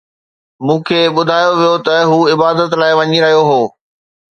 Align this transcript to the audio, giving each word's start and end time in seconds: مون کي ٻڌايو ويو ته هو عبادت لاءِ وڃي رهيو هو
مون 0.65 0.79
کي 0.87 0.99
ٻڌايو 1.15 1.49
ويو 1.59 1.75
ته 1.85 1.95
هو 2.09 2.17
عبادت 2.33 2.69
لاءِ 2.79 2.93
وڃي 2.99 3.17
رهيو 3.23 3.41
هو 3.49 3.61